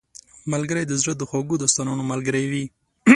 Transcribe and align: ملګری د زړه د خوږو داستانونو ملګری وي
ملګری 0.53 0.83
د 0.87 0.93
زړه 1.01 1.13
د 1.17 1.21
خوږو 1.29 1.55
داستانونو 1.63 2.03
ملګری 2.11 2.45
وي 2.51 2.63